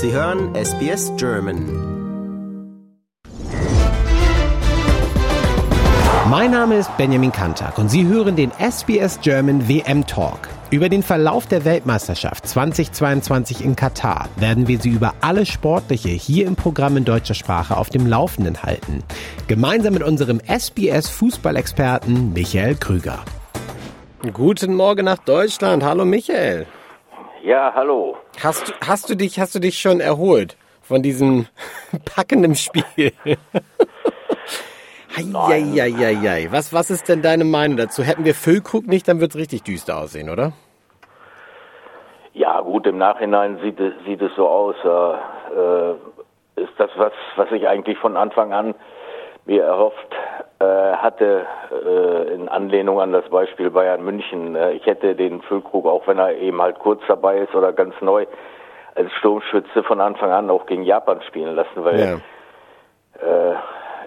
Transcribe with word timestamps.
Sie 0.00 0.12
hören 0.12 0.54
SBS 0.54 1.10
German. 1.16 1.66
Mein 6.30 6.52
Name 6.52 6.76
ist 6.76 6.96
Benjamin 6.96 7.32
Kantak 7.32 7.78
und 7.78 7.88
Sie 7.88 8.06
hören 8.06 8.36
den 8.36 8.52
SBS 8.60 9.18
German 9.22 9.68
WM 9.68 10.06
Talk. 10.06 10.50
Über 10.70 10.88
den 10.88 11.02
Verlauf 11.02 11.46
der 11.46 11.64
Weltmeisterschaft 11.64 12.46
2022 12.46 13.64
in 13.64 13.74
Katar 13.74 14.28
werden 14.36 14.68
wir 14.68 14.78
Sie 14.78 14.90
über 14.90 15.14
alles 15.20 15.48
Sportliche 15.48 16.10
hier 16.10 16.46
im 16.46 16.54
Programm 16.54 16.96
in 16.96 17.04
deutscher 17.04 17.34
Sprache 17.34 17.76
auf 17.76 17.90
dem 17.90 18.06
Laufenden 18.06 18.62
halten. 18.62 19.02
Gemeinsam 19.48 19.94
mit 19.94 20.04
unserem 20.04 20.40
SBS 20.46 21.08
Fußballexperten 21.08 22.32
Michael 22.34 22.76
Krüger. 22.76 23.18
Guten 24.32 24.76
Morgen 24.76 25.06
nach 25.06 25.18
Deutschland. 25.18 25.82
Hallo 25.82 26.04
Michael. 26.04 26.68
Ja, 27.48 27.72
hallo. 27.74 28.18
Hast, 28.42 28.74
hast, 28.86 29.08
du, 29.08 29.14
dich, 29.14 29.40
hast 29.40 29.54
du 29.54 29.58
dich 29.58 29.78
schon 29.78 30.00
erholt 30.00 30.58
von 30.82 31.02
diesem 31.02 31.46
packenden 32.14 32.54
Spiel? 32.54 33.12
Eieieiei. 35.16 36.48
Was, 36.50 36.74
was 36.74 36.90
ist 36.90 37.08
denn 37.08 37.22
deine 37.22 37.44
Meinung 37.44 37.78
dazu? 37.78 38.02
Hätten 38.02 38.26
wir 38.26 38.34
Füllkrug 38.34 38.86
nicht, 38.86 39.08
dann 39.08 39.22
wird 39.22 39.30
es 39.30 39.38
richtig 39.38 39.62
düster 39.62 39.96
aussehen, 39.96 40.28
oder? 40.28 40.52
Ja, 42.34 42.60
gut, 42.60 42.86
im 42.86 42.98
Nachhinein 42.98 43.58
sieht 43.62 43.80
es, 43.80 43.94
sieht 44.04 44.20
es 44.20 44.32
so 44.36 44.46
aus. 44.46 44.76
Äh, 44.84 46.60
ist 46.60 46.74
das 46.76 46.90
was, 46.96 47.12
was 47.36 47.50
ich 47.52 47.66
eigentlich 47.66 47.96
von 47.96 48.18
Anfang 48.18 48.52
an 48.52 48.74
mir 49.46 49.64
erhofft 49.64 50.12
äh, 50.12 50.44
hatte, 50.64 51.46
äh, 51.70 52.34
in 52.34 52.48
Anlehnung 52.48 53.00
an 53.00 53.12
das 53.12 53.28
Beispiel 53.28 53.70
Bayern 53.70 54.04
München. 54.04 54.56
Äh, 54.56 54.72
ich 54.72 54.86
hätte 54.86 55.14
den 55.14 55.40
Füllkrug, 55.42 55.86
auch 55.86 56.06
wenn 56.06 56.18
er 56.18 56.36
eben 56.36 56.60
halt 56.60 56.78
kurz 56.78 57.00
dabei 57.06 57.38
ist 57.38 57.54
oder 57.54 57.72
ganz 57.72 57.94
neu, 58.00 58.26
als 58.94 59.12
Sturmschütze 59.12 59.84
von 59.84 60.00
Anfang 60.00 60.32
an 60.32 60.50
auch 60.50 60.66
gegen 60.66 60.82
Japan 60.82 61.22
spielen 61.22 61.54
lassen, 61.54 61.84
weil 61.84 62.00
ja. 62.00 62.14
äh, 63.24 63.54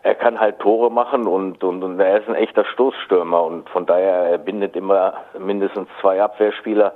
er 0.04 0.16
kann 0.16 0.40
halt 0.40 0.60
Tore 0.60 0.92
machen 0.92 1.28
und, 1.28 1.64
und, 1.64 1.84
und 1.84 2.00
er 2.00 2.20
ist 2.20 2.28
ein 2.28 2.36
echter 2.36 2.66
Stoßstürmer 2.66 3.44
und 3.44 3.70
von 3.70 3.86
daher 3.86 4.32
er 4.32 4.38
bindet 4.38 4.76
immer 4.76 5.14
mindestens 5.40 5.88
zwei 6.02 6.22
Abwehrspieler 6.22 6.94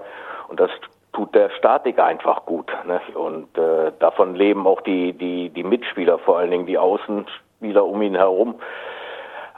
und 0.50 0.59
das 0.59 0.72
tut 1.14 1.33
der 1.33 1.50
Statik 1.52 2.00
einfach 2.00 2.45
gut. 2.45 2.70
Ne? 2.86 3.00
Und 3.14 3.58
äh, 3.58 3.92
davon 4.00 4.36
leben 4.36 4.67
auch 4.67 4.81
die, 4.81 5.14
die, 5.14 5.50
die 5.50 5.64
Mitspieler, 5.64 6.20
vor 6.20 6.39
allen 6.39 6.52
Dingen 6.52 6.66
die 6.66 6.78
Außenspieler 6.78 7.86
um 7.86 8.02
ihn 8.02 8.16
herum. 8.16 8.56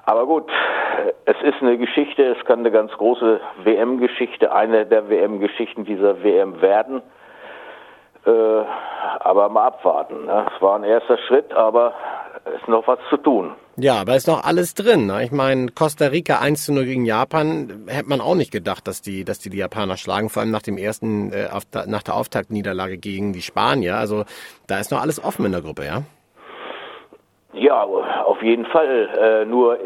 Aber 0.07 0.25
gut, 0.25 0.49
es 1.25 1.35
ist 1.43 1.61
eine 1.61 1.77
Geschichte, 1.77 2.23
es 2.23 2.45
kann 2.45 2.59
eine 2.59 2.71
ganz 2.71 2.93
große 2.93 3.41
WM-Geschichte, 3.65 4.53
eine 4.53 4.85
der 4.85 5.09
WM-Geschichten 5.09 5.83
dieser 5.83 6.23
WM 6.23 6.61
werden. 6.61 7.01
Äh, 8.25 8.29
aber 9.19 9.49
mal 9.49 9.67
abwarten. 9.67 10.25
Ne? 10.25 10.45
Es 10.55 10.61
war 10.61 10.77
ein 10.77 10.85
erster 10.85 11.17
Schritt, 11.27 11.53
aber 11.53 11.93
es 12.45 12.61
ist 12.61 12.69
noch 12.69 12.87
was 12.87 12.99
zu 13.09 13.17
tun. 13.17 13.51
Ja, 13.75 13.95
aber 13.99 14.15
ist 14.15 14.29
noch 14.29 14.45
alles 14.45 14.75
drin. 14.75 15.07
Ne? 15.07 15.25
Ich 15.25 15.33
meine, 15.33 15.71
Costa 15.71 16.05
Rica 16.05 16.39
1 16.39 16.63
zu 16.63 16.73
0 16.73 16.85
gegen 16.85 17.03
Japan, 17.03 17.83
hätte 17.87 18.07
man 18.07 18.21
auch 18.21 18.35
nicht 18.35 18.53
gedacht, 18.53 18.87
dass 18.87 19.01
die, 19.01 19.25
dass 19.25 19.39
die, 19.39 19.49
die 19.49 19.57
Japaner 19.57 19.97
schlagen, 19.97 20.29
vor 20.29 20.41
allem 20.41 20.51
nach 20.51 20.61
dem 20.61 20.77
ersten, 20.77 21.33
äh, 21.33 21.49
auf, 21.51 21.63
nach 21.85 22.03
der 22.03 22.15
Auftaktniederlage 22.15 22.97
gegen 22.97 23.33
die 23.33 23.41
Spanier. 23.41 23.97
Also 23.97 24.23
da 24.67 24.79
ist 24.79 24.89
noch 24.89 25.01
alles 25.01 25.21
offen 25.21 25.45
in 25.45 25.51
der 25.51 25.61
Gruppe, 25.61 25.83
ja? 25.83 26.03
Ja, 27.59 27.83
auf 27.83 28.41
jeden 28.41 28.65
Fall. 28.65 29.09
Äh, 29.19 29.45
nur 29.45 29.77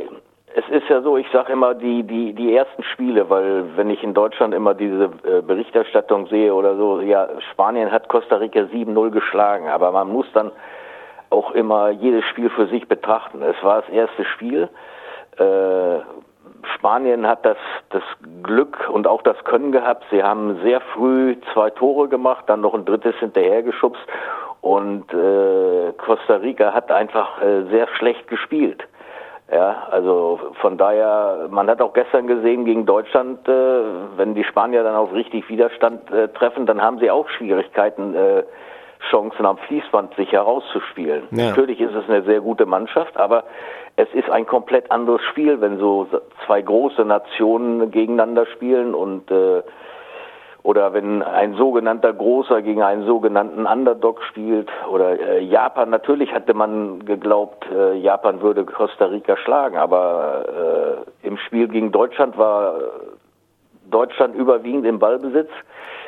es 0.54 0.68
ist 0.70 0.90
ja 0.90 1.02
so, 1.02 1.18
ich 1.18 1.28
sage 1.32 1.54
immer 1.54 1.74
die, 1.74 2.04
die, 2.04 2.34
die 2.34 2.56
ersten 2.56 2.84
Spiele, 2.84 3.30
weil 3.30 3.78
wenn 3.78 3.90
ich 3.90 4.04
in 4.04 4.14
Deutschland 4.14 4.54
immer 4.54 4.74
diese 4.74 5.06
äh, 5.24 5.42
Berichterstattung 5.42 6.28
sehe 6.28 6.54
oder 6.54 6.76
so, 6.76 7.00
ja, 7.00 7.30
Spanien 7.52 7.92
hat 7.92 8.10
Costa 8.10 8.36
Rica 8.36 8.62
7-0 8.62 9.12
geschlagen, 9.12 9.70
aber 9.70 9.92
man 9.92 10.10
muss 10.10 10.26
dann 10.34 10.52
auch 11.30 11.52
immer 11.52 11.90
jedes 11.92 12.26
Spiel 12.26 12.50
für 12.50 12.68
sich 12.68 12.88
betrachten. 12.90 13.42
Es 13.42 13.56
war 13.64 13.82
das 13.82 13.90
erste 13.90 14.26
Spiel. 14.26 14.68
Äh, 15.38 16.00
Spanien 16.76 17.26
hat 17.26 17.46
das, 17.46 17.58
das 17.90 18.04
Glück 18.44 18.90
und 18.90 19.08
auch 19.08 19.22
das 19.22 19.42
Können 19.46 19.72
gehabt. 19.72 20.04
Sie 20.12 20.22
haben 20.22 20.60
sehr 20.64 20.82
früh 20.82 21.38
zwei 21.54 21.70
Tore 21.70 22.10
gemacht, 22.10 22.44
dann 22.48 22.62
noch 22.62 22.74
ein 22.74 22.86
drittes 22.86 23.16
hinterhergeschubst 23.16 24.02
und 24.62 25.12
äh, 25.14 25.92
Costa 25.98 26.36
Rica 26.36 26.74
hat 26.74 26.92
einfach 26.92 27.42
äh, 27.42 27.64
sehr 27.70 27.88
schlecht 27.98 28.28
gespielt. 28.28 28.84
Ja, 29.52 29.88
also 29.92 30.40
von 30.62 30.78
daher, 30.78 31.48
man 31.50 31.70
hat 31.70 31.82
auch 31.82 31.92
gestern 31.92 32.26
gesehen 32.26 32.64
gegen 32.64 32.86
Deutschland, 32.86 33.46
äh, 33.50 33.82
wenn 34.16 34.34
die 34.34 34.46
Spanier 34.46 34.84
dann 34.84 34.96
auf 34.96 35.12
richtig 35.14 35.50
Widerstand 35.50 36.10
äh, 36.10 36.30
treffen, 36.30 36.66
dann 36.66 36.82
haben 36.82 37.00
sie 37.00 37.12
auch 37.12 37.28
Schwierigkeiten, 37.28 38.16
äh, 38.16 38.44
Chancen 39.10 39.46
am 39.46 39.58
Fließband 39.58 40.16
sich 40.16 40.32
herauszuspielen. 40.32 41.24
Ja. 41.32 41.50
Natürlich 41.50 41.82
ist 41.82 41.94
es 41.94 42.08
eine 42.08 42.22
sehr 42.22 42.40
gute 42.40 42.66
Mannschaft, 42.66 43.18
aber 43.18 43.44
es 43.96 44.08
ist 44.14 44.30
ein 44.30 44.46
komplett 44.46 44.90
anderes 44.92 45.22
Spiel, 45.24 45.60
wenn 45.60 45.80
so 45.80 46.08
zwei 46.46 46.62
große 46.62 47.04
Nationen 47.04 47.92
gegeneinander 47.92 48.46
spielen 48.46 48.94
und 48.94 49.30
äh, 49.32 49.64
oder 50.64 50.94
wenn 50.94 51.24
ein 51.24 51.56
sogenannter 51.56 52.14
Großer 52.14 52.62
gegen 52.62 52.84
einen 52.84 53.06
sogenannten 53.06 53.66
Underdog 53.66 54.22
spielt 54.24 54.70
oder 54.90 55.20
äh, 55.20 55.44
Japan, 55.44 55.90
natürlich 55.90 56.32
hatte 56.34 56.54
man 56.54 57.04
geglaubt, 57.06 57.66
äh, 57.72 57.96
Japan 57.98 58.42
würde 58.42 58.64
Costa 58.66 59.06
Rica 59.06 59.38
schlagen, 59.38 59.78
aber 59.78 61.06
äh, 61.24 61.28
im 61.28 61.38
Spiel 61.38 61.68
gegen 61.68 61.92
Deutschland 61.92 62.38
war 62.38 62.76
Deutschland 63.90 64.36
überwiegend 64.36 64.86
im 64.86 65.00
Ballbesitz. 65.00 65.50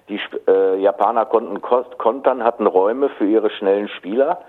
Die 0.09 0.19
äh, 0.47 0.79
Japaner 0.79 1.25
konnten 1.25 1.61
kontern, 1.61 2.43
hatten 2.43 2.67
Räume 2.67 3.09
für 3.09 3.25
ihre 3.25 3.49
schnellen 3.49 3.87
Spieler. 3.87 4.39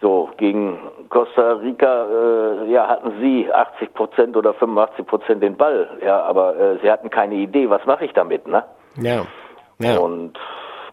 So, 0.00 0.30
gegen 0.38 0.78
Costa 1.10 1.52
Rica, 1.52 2.06
äh, 2.06 2.72
ja, 2.72 2.88
hatten 2.88 3.12
sie 3.20 3.52
80 3.52 3.94
Prozent 3.94 4.36
oder 4.36 4.54
85 4.54 5.06
Prozent 5.06 5.42
den 5.42 5.56
Ball, 5.56 5.88
ja, 6.02 6.22
aber 6.22 6.56
äh, 6.56 6.78
sie 6.82 6.90
hatten 6.90 7.10
keine 7.10 7.34
Idee, 7.34 7.68
was 7.68 7.84
mache 7.84 8.06
ich 8.06 8.12
damit, 8.14 8.46
ne? 8.46 8.64
Ja. 9.00 9.26
ja. 9.78 9.98
Und 9.98 10.38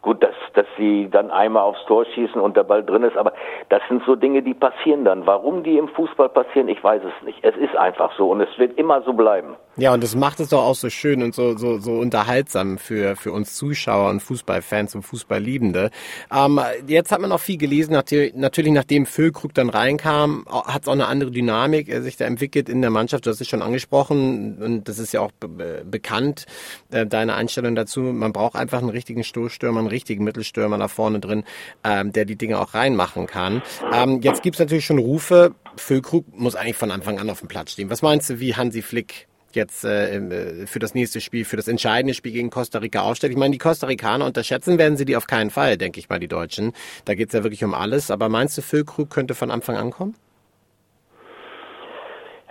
gut, 0.01 0.23
dass, 0.23 0.35
dass 0.53 0.65
sie 0.77 1.09
dann 1.09 1.31
einmal 1.31 1.63
aufs 1.63 1.83
Tor 1.85 2.05
schießen 2.05 2.39
und 2.39 2.55
der 2.55 2.63
Ball 2.63 2.83
drin 2.83 3.03
ist, 3.03 3.17
aber 3.17 3.33
das 3.69 3.81
sind 3.89 4.03
so 4.05 4.15
Dinge, 4.15 4.41
die 4.41 4.53
passieren 4.53 5.05
dann. 5.05 5.25
Warum 5.25 5.63
die 5.63 5.77
im 5.77 5.89
Fußball 5.89 6.29
passieren, 6.29 6.67
ich 6.69 6.83
weiß 6.83 7.01
es 7.03 7.25
nicht. 7.25 7.43
Es 7.43 7.55
ist 7.57 7.75
einfach 7.75 8.11
so 8.17 8.29
und 8.29 8.41
es 8.41 8.57
wird 8.57 8.77
immer 8.77 9.01
so 9.01 9.13
bleiben. 9.13 9.55
Ja, 9.79 9.93
und 9.93 10.03
das 10.03 10.15
macht 10.15 10.39
es 10.39 10.49
doch 10.49 10.63
auch 10.63 10.73
so 10.73 10.89
schön 10.89 11.21
und 11.21 11.35
so, 11.35 11.55
so, 11.55 11.77
so 11.77 11.99
unterhaltsam 11.99 12.79
für, 12.79 13.15
für 13.15 13.31
uns 13.31 13.53
Zuschauer 13.53 14.09
und 14.09 14.21
Fußballfans 14.21 14.95
und 14.95 15.03
Fußballliebende. 15.03 15.91
Ähm, 16.33 16.59
jetzt 16.87 17.11
hat 17.11 17.21
man 17.21 17.31
auch 17.31 17.39
viel 17.39 17.57
gelesen, 17.57 17.93
natürlich 17.93 18.73
nachdem 18.73 19.05
Füllkrug 19.05 19.53
dann 19.53 19.69
reinkam, 19.69 20.47
hat 20.49 20.81
es 20.81 20.87
auch 20.87 20.93
eine 20.93 21.05
andere 21.05 21.29
Dynamik 21.29 21.89
äh, 21.89 22.01
sich 22.01 22.17
da 22.17 22.25
entwickelt 22.25 22.69
in 22.69 22.81
der 22.81 22.89
Mannschaft. 22.89 23.27
Du 23.27 23.29
hast 23.29 23.39
es 23.39 23.47
schon 23.47 23.61
angesprochen 23.61 24.57
und 24.57 24.89
das 24.89 24.97
ist 24.97 25.11
ja 25.11 25.21
auch 25.21 25.31
be 25.31 25.83
bekannt, 25.85 26.47
äh, 26.89 27.05
deine 27.05 27.35
Einstellung 27.35 27.75
dazu. 27.75 27.99
Man 27.99 28.33
braucht 28.33 28.55
einfach 28.55 28.79
einen 28.79 28.89
richtigen 28.89 29.23
Stoßstürmer, 29.23 29.77
einen 29.79 29.89
richtigen 29.89 30.23
Mittelstürmer 30.23 30.79
da 30.79 30.87
vorne 30.87 31.19
drin, 31.19 31.43
ähm, 31.83 32.11
der 32.13 32.25
die 32.25 32.35
Dinge 32.35 32.59
auch 32.59 32.73
reinmachen 32.73 33.27
kann. 33.27 33.61
Ähm, 33.93 34.21
jetzt 34.23 34.41
gibt's 34.41 34.57
natürlich 34.57 34.85
schon 34.85 34.97
Rufe, 34.97 35.53
Füllkrug 35.75 36.25
muss 36.35 36.55
eigentlich 36.55 36.77
von 36.77 36.89
Anfang 36.89 37.19
an 37.19 37.29
auf 37.29 37.41
dem 37.41 37.47
Platz 37.47 37.73
stehen. 37.73 37.91
Was 37.91 38.01
meinst 38.01 38.31
du, 38.31 38.39
wie 38.39 38.55
Hansi 38.55 38.81
Flick 38.81 39.27
jetzt 39.57 39.83
äh, 39.83 40.15
äh, 40.15 40.65
für 40.65 40.79
das 40.79 40.95
nächste 40.95 41.19
Spiel, 41.19 41.43
für 41.43 41.57
das 41.57 41.67
entscheidende 41.67 42.13
Spiel 42.13 42.31
gegen 42.31 42.49
Costa 42.49 42.79
Rica 42.79 43.01
aufstellt. 43.01 43.33
Ich 43.33 43.37
meine, 43.37 43.51
die 43.51 43.57
Costa 43.57 43.87
Ricaner 43.87 44.25
unterschätzen 44.25 44.79
werden 44.79 44.95
sie 44.95 45.03
die 45.03 45.17
auf 45.17 45.27
keinen 45.27 45.49
Fall, 45.49 45.77
denke 45.77 45.99
ich 45.99 46.09
mal, 46.09 46.19
die 46.19 46.29
Deutschen. 46.29 46.71
Da 47.03 47.13
geht 47.15 47.27
es 47.27 47.33
ja 47.33 47.43
wirklich 47.43 47.65
um 47.65 47.73
alles. 47.73 48.09
Aber 48.09 48.29
meinst 48.29 48.57
du, 48.57 48.61
Füllkrug 48.61 49.09
könnte 49.09 49.33
von 49.33 49.51
Anfang 49.51 49.75
an 49.75 49.91
kommen? 49.91 50.15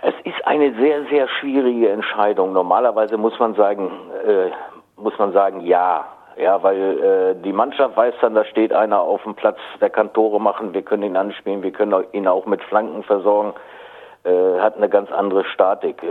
Es 0.03 0.13
ist 0.23 0.45
eine 0.45 0.73
sehr, 0.75 1.05
sehr 1.09 1.27
schwierige 1.39 1.89
Entscheidung. 1.89 2.53
Normalerweise 2.53 3.17
muss 3.17 3.37
man 3.39 3.55
sagen, 3.55 3.89
äh, 4.25 4.51
muss 5.01 5.17
man 5.17 5.33
sagen, 5.33 5.61
ja. 5.61 6.05
Ja, 6.39 6.61
weil 6.61 6.99
äh, 6.99 7.35
die 7.43 7.51
Mannschaft 7.51 7.97
weiß 7.97 8.13
dann, 8.21 8.35
da 8.35 8.45
steht 8.45 8.71
einer 8.71 8.99
auf 8.99 9.23
dem 9.23 9.33
Platz, 9.33 9.57
der 9.81 9.89
kann 9.89 10.13
Tore 10.13 10.39
machen, 10.39 10.71
wir 10.71 10.83
können 10.83 11.01
ihn 11.01 11.17
anspielen, 11.17 11.63
wir 11.63 11.71
können 11.71 12.05
ihn 12.11 12.27
auch 12.27 12.45
mit 12.45 12.61
Flanken 12.61 13.01
versorgen, 13.01 13.55
äh, 14.23 14.59
hat 14.59 14.77
eine 14.77 14.87
ganz 14.87 15.11
andere 15.11 15.45
Statik. 15.45 16.03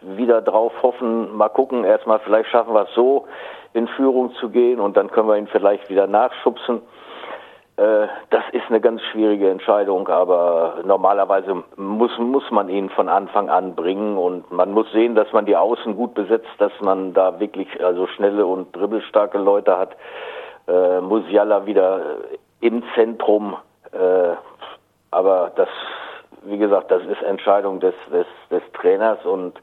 Wieder 0.00 0.42
drauf 0.42 0.72
hoffen, 0.82 1.36
mal 1.36 1.48
gucken, 1.48 1.84
erstmal 1.84 2.18
vielleicht 2.20 2.50
schaffen 2.50 2.74
wir 2.74 2.82
es 2.82 2.94
so, 2.94 3.26
in 3.72 3.86
Führung 3.88 4.34
zu 4.34 4.48
gehen 4.50 4.80
und 4.80 4.96
dann 4.96 5.10
können 5.10 5.28
wir 5.28 5.36
ihn 5.36 5.46
vielleicht 5.46 5.88
wieder 5.88 6.06
nachschubsen. 6.06 6.82
Äh, 7.76 8.06
das 8.30 8.44
ist 8.52 8.64
eine 8.68 8.80
ganz 8.80 9.00
schwierige 9.10 9.48
Entscheidung, 9.48 10.08
aber 10.08 10.80
normalerweise 10.84 11.62
muss, 11.76 12.16
muss 12.18 12.50
man 12.50 12.68
ihn 12.68 12.90
von 12.90 13.08
Anfang 13.08 13.48
an 13.48 13.74
bringen 13.74 14.18
und 14.18 14.50
man 14.52 14.72
muss 14.72 14.90
sehen, 14.92 15.14
dass 15.14 15.32
man 15.32 15.46
die 15.46 15.56
Außen 15.56 15.96
gut 15.96 16.14
besetzt, 16.14 16.50
dass 16.58 16.72
man 16.80 17.14
da 17.14 17.40
wirklich 17.40 17.68
also 17.82 18.06
schnelle 18.08 18.44
und 18.44 18.76
dribbelstarke 18.76 19.38
Leute 19.38 19.78
hat. 19.78 19.96
Äh, 20.68 21.00
Musiala 21.00 21.64
wieder 21.64 22.00
im 22.60 22.82
Zentrum, 22.94 23.56
äh, 23.92 24.36
aber 25.10 25.52
das 25.56 25.68
wie 26.44 26.58
gesagt, 26.58 26.90
das 26.90 27.02
ist 27.04 27.22
Entscheidung 27.22 27.80
des, 27.80 27.94
des, 28.10 28.26
des 28.50 28.62
Trainers 28.72 29.24
und 29.24 29.54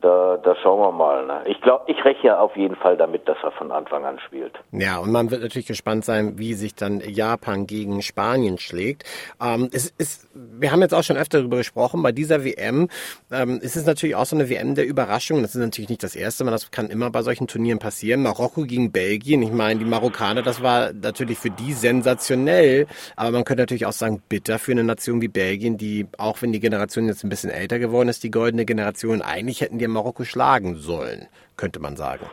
da, 0.00 0.38
da 0.42 0.56
schauen 0.62 0.80
wir 0.80 0.92
mal. 0.92 1.26
Ne? 1.26 1.42
Ich 1.46 1.60
glaube, 1.60 1.84
ich 1.88 2.04
rechne 2.04 2.38
auf 2.38 2.56
jeden 2.56 2.76
Fall 2.76 2.96
damit, 2.96 3.28
dass 3.28 3.36
er 3.42 3.52
von 3.52 3.70
Anfang 3.70 4.04
an 4.04 4.18
spielt. 4.18 4.58
Ja, 4.72 4.98
und 4.98 5.12
man 5.12 5.30
wird 5.30 5.42
natürlich 5.42 5.66
gespannt 5.66 6.04
sein, 6.04 6.38
wie 6.38 6.54
sich 6.54 6.74
dann 6.74 7.00
Japan 7.00 7.66
gegen 7.66 8.00
Spanien 8.02 8.58
schlägt. 8.58 9.04
Ähm, 9.42 9.68
es 9.72 9.90
ist, 9.90 10.28
wir 10.34 10.72
haben 10.72 10.80
jetzt 10.80 10.94
auch 10.94 11.02
schon 11.02 11.16
öfter 11.16 11.38
darüber 11.38 11.58
gesprochen, 11.58 12.02
bei 12.02 12.12
dieser 12.12 12.44
WM 12.44 12.88
ähm, 13.30 13.58
ist 13.60 13.76
es 13.76 13.86
natürlich 13.86 14.16
auch 14.16 14.24
so 14.24 14.36
eine 14.36 14.48
WM 14.48 14.74
der 14.74 14.86
Überraschung. 14.86 15.42
Das 15.42 15.54
ist 15.54 15.60
natürlich 15.60 15.90
nicht 15.90 16.02
das 16.02 16.16
erste 16.16 16.44
Mal, 16.44 16.50
das 16.50 16.70
kann 16.70 16.88
immer 16.88 17.10
bei 17.10 17.22
solchen 17.22 17.46
Turnieren 17.46 17.78
passieren. 17.78 18.22
Marokko 18.22 18.62
gegen 18.62 18.92
Belgien, 18.92 19.42
ich 19.42 19.52
meine, 19.52 19.80
die 19.80 19.86
Marokkaner, 19.86 20.42
das 20.42 20.62
war 20.62 20.92
natürlich 20.92 21.38
für 21.38 21.50
die 21.50 21.74
sensationell, 21.74 22.86
aber 23.16 23.32
man 23.32 23.44
könnte 23.44 23.62
natürlich 23.62 23.86
auch 23.86 23.92
sagen, 23.92 24.22
bitter 24.28 24.58
für 24.58 24.72
eine 24.72 24.84
Nation 24.84 25.20
wie 25.20 25.28
Belgien, 25.28 25.76
die, 25.76 26.06
auch 26.16 26.40
wenn 26.40 26.52
die 26.52 26.60
Generation 26.60 27.06
jetzt 27.06 27.24
ein 27.24 27.28
bisschen 27.28 27.50
älter 27.50 27.78
geworden 27.78 28.08
ist, 28.08 28.22
die 28.22 28.30
goldene 28.30 28.64
Generation, 28.64 29.20
eigentlich 29.20 29.60
hätten 29.60 29.78
die 29.78 29.89
Marokko 29.92 30.24
schlagen 30.24 30.74
sollen, 30.76 31.28
könnte 31.56 31.80
man 31.80 31.96
sagen. 31.96 32.26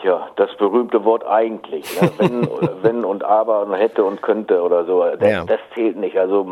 Tja, 0.00 0.28
das 0.36 0.54
berühmte 0.56 1.04
Wort 1.04 1.26
eigentlich. 1.26 2.00
Ne? 2.00 2.10
Wenn, 2.18 2.48
wenn 2.82 3.04
und 3.04 3.24
aber 3.24 3.62
und 3.62 3.74
hätte 3.74 4.04
und 4.04 4.22
könnte 4.22 4.62
oder 4.62 4.84
so. 4.84 5.02
Das, 5.02 5.28
ja. 5.28 5.44
das 5.44 5.58
zählt 5.74 5.96
nicht. 5.96 6.16
Also 6.16 6.46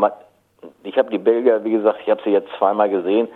ich 0.83 0.99
habe 0.99 1.11
die 1.11 1.19
Belgier, 1.19 1.63
wie 1.63 1.71
gesagt, 1.71 2.01
ich 2.03 2.11
habe 2.11 2.21
sie 2.25 2.31
jetzt 2.31 2.49
zweimal 2.59 2.91
gesehen. 2.91 3.29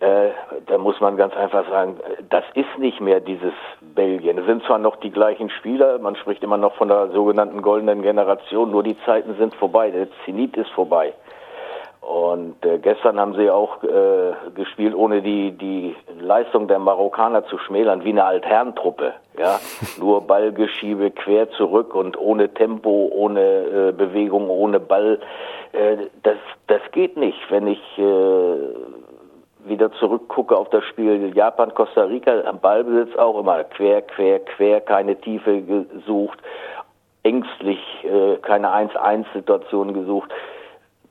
Äh, 0.00 0.30
da 0.66 0.78
muss 0.78 1.00
man 1.00 1.16
ganz 1.16 1.34
einfach 1.36 1.68
sagen, 1.68 1.96
das 2.28 2.44
ist 2.54 2.78
nicht 2.78 3.00
mehr 3.00 3.20
dieses 3.20 3.52
Belgien. 3.80 4.38
Es 4.38 4.46
sind 4.46 4.64
zwar 4.64 4.78
noch 4.78 4.96
die 4.96 5.10
gleichen 5.10 5.50
Spieler, 5.50 5.98
man 5.98 6.16
spricht 6.16 6.42
immer 6.42 6.56
noch 6.56 6.74
von 6.74 6.88
der 6.88 7.10
sogenannten 7.10 7.62
goldenen 7.62 8.02
Generation, 8.02 8.70
nur 8.70 8.82
die 8.82 8.96
Zeiten 9.06 9.36
sind 9.36 9.54
vorbei, 9.54 9.90
der 9.90 10.08
Zenit 10.24 10.56
ist 10.56 10.70
vorbei. 10.70 11.14
Und 12.06 12.62
äh, 12.66 12.78
gestern 12.78 13.18
haben 13.18 13.34
sie 13.34 13.48
auch 13.48 13.82
äh, 13.82 14.34
gespielt, 14.54 14.94
ohne 14.94 15.22
die, 15.22 15.52
die 15.52 15.96
Leistung 16.20 16.68
der 16.68 16.78
Marokkaner 16.78 17.46
zu 17.46 17.56
schmälern, 17.56 18.04
wie 18.04 18.10
eine 18.10 18.24
Altherrentruppe. 18.24 19.14
Ja? 19.38 19.58
Nur 19.98 20.20
Ballgeschiebe 20.26 21.12
quer 21.12 21.50
zurück 21.52 21.94
und 21.94 22.18
ohne 22.18 22.52
Tempo, 22.52 23.08
ohne 23.10 23.40
äh, 23.40 23.92
Bewegung, 23.92 24.50
ohne 24.50 24.80
Ball. 24.80 25.18
Äh, 25.72 25.96
das, 26.22 26.36
das 26.66 26.82
geht 26.92 27.16
nicht. 27.16 27.38
Wenn 27.48 27.68
ich 27.68 27.80
äh, 27.96 28.56
wieder 29.64 29.90
zurückgucke 29.92 30.54
auf 30.54 30.68
das 30.68 30.84
Spiel 30.84 31.34
Japan-Costa 31.34 32.02
Rica, 32.02 32.42
am 32.44 32.60
Ballbesitz 32.60 33.16
auch 33.16 33.40
immer 33.40 33.64
quer, 33.64 34.02
quer, 34.02 34.40
quer, 34.40 34.82
keine 34.82 35.16
Tiefe 35.16 35.62
gesucht, 35.62 36.38
ängstlich, 37.22 37.80
äh, 38.04 38.36
keine 38.42 38.68
1-1-Situation 38.68 39.94
gesucht 39.94 40.30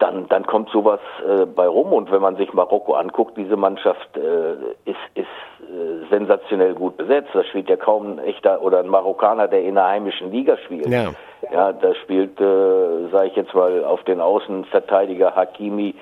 dann, 0.03 0.27
dann 0.27 0.45
kommt 0.45 0.69
sowas 0.69 0.99
äh, 1.25 1.45
bei 1.45 1.65
rum. 1.65 1.93
Und 1.93 2.11
wenn 2.11 2.21
man 2.21 2.35
sich 2.35 2.53
Marokko 2.53 2.93
anguckt, 2.93 3.37
diese 3.37 3.55
Mannschaft 3.55 4.17
äh, 4.17 4.89
ist, 4.89 4.97
ist 5.15 5.25
äh, 5.61 6.05
sensationell 6.09 6.73
gut 6.73 6.97
besetzt. 6.97 7.29
Da 7.33 7.43
spielt 7.45 7.69
ja 7.69 7.77
kaum 7.77 8.17
ein 8.17 8.19
echter 8.19 8.61
oder 8.61 8.79
ein 8.79 8.89
Marokkaner, 8.89 9.47
der 9.47 9.63
in 9.63 9.75
der 9.75 9.87
heimischen 9.87 10.29
Liga 10.29 10.57
spielt. 10.65 10.87
Ja, 10.87 11.13
ja 11.53 11.71
da 11.71 11.95
spielt, 11.95 12.39
äh, 12.41 13.07
sage 13.11 13.27
ich 13.27 13.35
jetzt 13.37 13.53
mal, 13.53 13.85
auf 13.85 14.03
den 14.03 14.19
Außenverteidiger 14.19 15.37
Hakimi, 15.37 15.95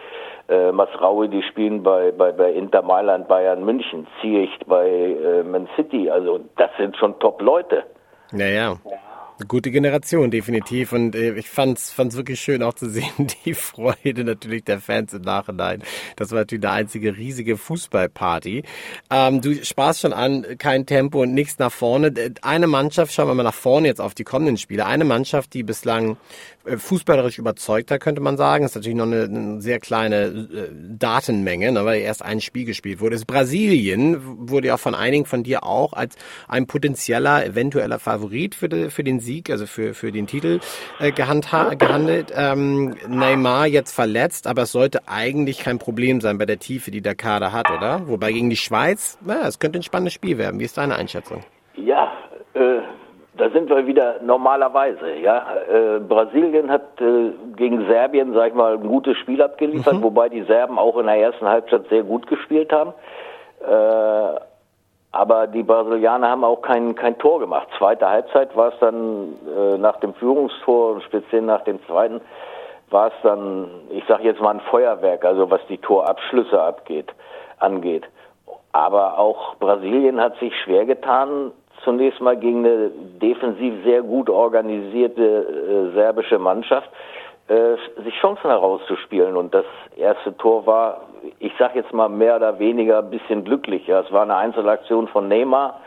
äh, 0.50 0.72
Masraoui, 0.72 1.28
die 1.30 1.44
spielen 1.44 1.84
bei, 1.84 2.12
bei, 2.12 2.32
bei 2.32 2.52
Inter 2.54 2.82
Mailand, 2.82 3.28
Bayern 3.28 3.64
München, 3.64 4.08
Ziyech 4.20 4.58
bei 4.66 4.88
äh, 4.88 5.44
Man 5.44 5.70
City. 5.76 6.10
Also 6.10 6.40
das 6.58 6.72
sind 6.80 6.98
schon 6.98 7.20
Top-Leute. 7.20 7.84
Ja, 8.32 8.48
ja. 8.48 8.76
Gute 9.48 9.72
Generation, 9.72 10.32
definitiv. 10.32 10.94
Und 10.94 11.16
äh, 11.16 11.34
ich 11.34 11.50
fand's, 11.50 11.92
fand's 11.92 12.16
wirklich 12.16 12.40
schön 12.40 12.64
auch 12.64 12.74
zu 12.74 12.90
sehen, 12.90 13.12
die 13.46 13.54
Freude 13.54 14.24
natürlich 14.24 14.64
der 14.64 14.80
Fans 14.80 15.14
im 15.14 15.22
Nachhinein. 15.22 15.84
Das 16.16 16.32
war 16.32 16.40
natürlich 16.40 16.64
eine 16.66 16.74
einzige 16.74 17.18
riesige 17.18 17.58
Fußballparty. 17.58 18.64
Ähm, 19.10 19.42
du 19.42 19.64
sparst 19.64 20.02
schon 20.02 20.14
an, 20.14 20.46
kein 20.58 20.86
Tempo 20.86 21.22
und 21.24 21.34
nichts 21.34 21.60
nach 21.60 21.72
vorne. 21.72 22.14
Eine 22.42 22.68
Mannschaft, 22.68 23.14
schauen 23.14 23.28
wir 23.28 23.36
mal 23.36 23.44
nach 23.44 23.54
vorne 23.54 23.88
jetzt 23.88 24.02
auf 24.02 24.14
die 24.14 24.24
kommenden 24.24 24.58
Spiele. 24.58 24.86
Eine 24.86 25.06
Mannschaft, 25.06 25.54
die 25.54 25.64
bislang 25.64 26.18
äh, 26.61 26.61
fußballerisch 26.66 27.38
überzeugter, 27.38 28.00
könnte 28.00 28.22
man 28.22 28.38
sagen. 28.38 28.64
Das 28.64 28.72
ist 28.72 28.76
natürlich 28.76 28.98
noch 28.98 29.06
eine, 29.06 29.24
eine 29.24 29.62
sehr 29.62 29.80
kleine 29.80 30.26
äh, 30.26 30.70
Datenmenge, 30.72 31.72
ne, 31.72 31.86
weil 31.86 32.02
erst 32.02 32.24
ein 32.24 32.42
Spiel 32.42 32.66
gespielt 32.66 33.00
wurde. 33.00 33.16
Das 33.16 33.26
Brasilien, 33.26 34.22
wurde 34.50 34.68
ja 34.68 34.78
von 34.78 34.96
einigen 34.96 35.26
von 35.26 35.44
dir 35.44 35.64
auch 35.64 35.94
als 35.94 36.16
ein 36.48 36.68
potenzieller, 36.68 37.46
eventueller 37.46 38.00
Favorit 38.00 38.56
für, 38.56 38.70
de, 38.70 38.90
für 38.90 39.04
den 39.04 39.20
Sieg, 39.20 39.50
also 39.50 39.66
für, 39.66 39.94
für 39.94 40.12
den 40.12 40.28
Titel 40.28 40.60
äh, 41.00 41.12
gehandelt. 41.12 42.34
Ähm, 42.36 42.96
Neymar 43.08 43.68
jetzt 43.68 43.94
verletzt, 43.94 44.48
aber 44.48 44.64
es 44.64 44.72
sollte 44.72 45.08
eigentlich 45.08 45.60
kein 45.60 45.80
Problem 45.80 46.22
sein 46.22 46.38
bei 46.38 46.46
der 46.46 46.60
Tiefe, 46.60 46.92
die 46.92 47.02
der 47.02 47.16
Kader 47.16 47.52
hat, 47.52 47.70
oder? 47.72 48.08
Wobei 48.08 48.32
gegen 48.32 48.50
die 48.50 48.58
Schweiz, 48.58 49.18
na, 49.26 49.48
es 49.48 49.60
könnte 49.60 49.80
ein 49.80 49.84
spannendes 49.84 50.14
Spiel 50.14 50.38
werden. 50.38 50.60
Wie 50.60 50.66
ist 50.66 50.78
deine 50.78 50.96
Einschätzung? 50.96 51.44
Ja, 51.76 52.12
äh, 52.54 52.82
da 53.42 53.50
sind 53.50 53.70
wir 53.70 53.88
wieder 53.88 54.18
normalerweise. 54.22 55.16
Ja, 55.16 55.44
äh, 55.68 56.00
Brasilien 56.00 56.70
hat 56.70 57.02
äh, 57.02 57.32
gegen 57.56 57.88
Serbien, 57.88 58.34
sag 58.34 58.50
ich 58.50 58.54
mal, 58.54 58.74
ein 58.74 58.88
gutes 58.88 59.18
Spiel 59.18 59.42
abgeliefert, 59.42 59.96
mhm. 59.96 60.04
wobei 60.04 60.30
die 60.30 60.44
Serben 60.44 60.78
auch 60.78 60.96
in 60.98 61.08
der 61.08 61.16
ersten 61.16 61.48
Halbzeit 61.48 61.88
sehr 61.90 62.04
gut 62.04 62.28
gespielt 62.28 62.72
haben. 62.72 62.94
Äh, 63.68 64.40
aber 65.14 65.48
die 65.48 65.64
Brasilianer 65.64 66.30
haben 66.30 66.44
auch 66.44 66.62
kein, 66.62 66.94
kein 66.94 67.18
Tor 67.18 67.40
gemacht. 67.40 67.68
Zweite 67.80 68.08
Halbzeit 68.08 68.56
war 68.56 68.74
es 68.74 68.80
dann 68.80 69.34
äh, 69.58 69.78
nach 69.80 70.00
dem 70.02 70.14
Führungstor 70.14 70.94
und 70.94 71.04
speziell 71.04 71.42
nach 71.42 71.64
dem 71.64 71.84
zweiten 71.88 72.22
war 72.92 73.08
es 73.08 73.14
dann, 73.24 73.68
ich 73.90 74.06
sage 74.06 74.24
jetzt 74.24 74.40
mal 74.40 74.52
ein 74.52 74.62
Feuerwerk, 74.70 75.26
also 75.26 75.50
was 75.50 75.62
die 75.68 75.80
Torabschlüsse 75.80 76.62
abgeht, 76.62 77.12
angeht. 77.58 78.04
Aber 78.72 79.18
auch 79.18 79.56
Brasilien 79.56 80.22
hat 80.22 80.38
sich 80.38 80.54
schwer 80.62 80.86
getan, 80.86 81.52
zunächst 81.84 82.22
mal 82.22 82.38
gegen 82.38 82.66
eine 82.66 82.90
defensiv 83.22 83.84
sehr 83.84 84.02
gut 84.02 84.30
organisierte 84.30 85.24
äh, 85.24 85.96
serbische 85.96 86.40
Mannschaft 86.40 86.90
äh, 87.48 87.76
sich 88.04 88.16
Chancen 88.20 88.50
herauszuspielen. 88.50 89.36
Und 89.36 89.54
das 89.54 89.66
erste 89.96 90.36
Tor 90.38 90.66
war, 90.66 91.02
ich 91.40 91.54
sag 91.60 91.76
jetzt 91.76 91.94
mal 91.94 92.10
mehr 92.10 92.38
oder 92.38 92.60
weniger 92.60 93.00
ein 93.00 93.10
bisschen 93.10 93.44
glücklicher. 93.44 94.04
Es 94.06 94.12
war 94.12 94.24
eine 94.24 94.36
Einzelaktion 94.36 95.08
von 95.08 95.28
Neymar. 95.28 95.80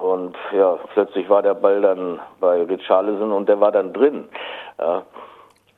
Und 0.00 0.36
ja, 0.52 0.78
plötzlich 0.94 1.28
war 1.28 1.42
der 1.42 1.54
Ball 1.54 1.80
dann 1.80 2.20
bei 2.38 2.62
Richarlison 2.62 3.32
und 3.32 3.48
der 3.48 3.60
war 3.60 3.72
dann 3.72 3.92
drin. 3.92 4.28
Ja. 4.78 5.02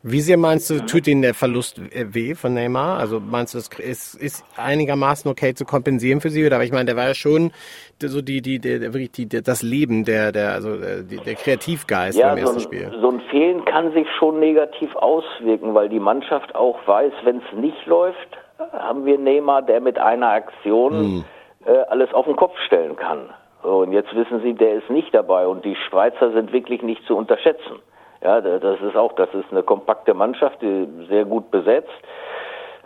Wie 0.04 0.20
sehr 0.20 0.36
meinst 0.36 0.68
du, 0.68 0.84
tut 0.84 1.06
Ihnen 1.06 1.22
der 1.22 1.32
Verlust 1.32 1.80
weh 1.80 2.34
von 2.34 2.54
Neymar? 2.54 2.98
Also 2.98 3.20
meinst 3.20 3.54
du, 3.54 3.58
es 3.58 3.68
ist, 3.78 4.14
ist 4.14 4.44
einigermaßen 4.56 5.30
okay 5.30 5.54
zu 5.54 5.64
kompensieren 5.64 6.20
für 6.20 6.30
Sie? 6.30 6.44
Oder 6.44 6.56
aber 6.56 6.64
ich 6.64 6.72
meine, 6.72 6.86
der 6.86 6.96
war 6.96 7.06
ja 7.06 7.14
schon 7.14 7.52
so 8.00 8.20
die, 8.20 8.42
die, 8.42 8.58
der, 8.58 8.80
wirklich 8.80 9.12
die, 9.12 9.28
das 9.28 9.62
Leben, 9.62 10.04
der, 10.04 10.32
der, 10.32 10.54
also 10.54 10.74
äh, 10.74 11.04
der 11.04 11.36
Kreativgeist 11.36 12.18
ja, 12.18 12.30
beim 12.30 12.38
ersten 12.38 12.58
so 12.58 12.68
ein, 12.68 12.72
Spiel. 12.72 12.92
So 13.00 13.10
ein 13.10 13.20
Fehlen 13.30 13.64
kann 13.64 13.92
sich 13.92 14.08
schon 14.18 14.40
negativ 14.40 14.94
auswirken, 14.96 15.72
weil 15.72 15.88
die 15.88 16.00
Mannschaft 16.00 16.52
auch 16.56 16.78
weiß, 16.84 17.12
wenn 17.22 17.36
es 17.36 17.58
nicht 17.58 17.86
läuft, 17.86 18.38
haben 18.72 19.06
wir 19.06 19.18
Neymar, 19.18 19.62
der 19.62 19.80
mit 19.80 19.98
einer 19.98 20.30
Aktion 20.30 20.92
hm. 20.92 21.24
äh, 21.64 21.70
alles 21.88 22.12
auf 22.12 22.26
den 22.26 22.34
Kopf 22.34 22.58
stellen 22.66 22.96
kann. 22.96 23.30
So, 23.62 23.82
und 23.82 23.92
jetzt 23.92 24.12
wissen 24.16 24.40
Sie, 24.42 24.54
der 24.54 24.74
ist 24.74 24.90
nicht 24.90 25.14
dabei 25.14 25.46
und 25.46 25.64
die 25.64 25.76
Schweizer 25.88 26.32
sind 26.32 26.52
wirklich 26.52 26.82
nicht 26.82 27.06
zu 27.06 27.16
unterschätzen. 27.16 27.78
Ja, 28.22 28.40
das 28.40 28.80
ist 28.80 28.96
auch, 28.96 29.12
das 29.14 29.28
ist 29.34 29.50
eine 29.50 29.62
kompakte 29.62 30.14
Mannschaft, 30.14 30.62
die 30.62 30.88
sehr 31.08 31.24
gut 31.24 31.50
besetzt, 31.50 31.90